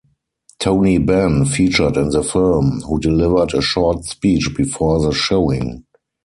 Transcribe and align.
Tony 0.57 0.97
Benn, 0.97 1.45
featured 1.45 1.95
in 1.95 2.09
the 2.09 2.23
film, 2.23 2.81
who 2.87 2.99
delivered 2.99 3.53
a 3.53 3.61
short 3.61 4.03
speech 4.03 4.49
before 4.57 4.99
the 4.99 5.13
showing. 5.13 5.85